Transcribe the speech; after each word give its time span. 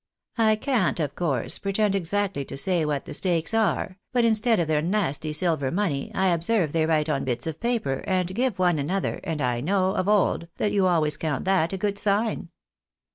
I 0.39 0.55
can't, 0.55 0.99
of 0.99 1.13
course, 1.13 1.59
pretend 1.59 1.93
exactly 1.93 2.43
to 2.45 2.57
say 2.57 2.85
what 2.85 3.05
the 3.05 3.13
stakes 3.13 3.53
are, 3.53 3.99
but 4.11 4.25
instead 4.25 4.59
of 4.59 4.67
their 4.67 4.81
nasty 4.81 5.31
silver 5.31 5.69
money, 5.69 6.11
I 6.15 6.29
observe 6.29 6.71
they 6.73 6.87
write 6.87 7.07
on 7.07 7.23
bits 7.23 7.45
of 7.45 7.59
paper 7.59 8.03
and 8.07 8.33
give 8.33 8.57
one 8.57 8.79
another, 8.79 9.19
and 9.23 9.43
I 9.43 9.61
know, 9.61 9.93
of 9.93 10.07
old, 10.09 10.47
that 10.57 10.71
you 10.71 10.87
always 10.87 11.17
count 11.17 11.45
that 11.45 11.71
a 11.71 11.77
good 11.77 11.99
sign. 11.99 12.49